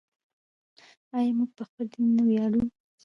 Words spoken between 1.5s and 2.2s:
په خپل دین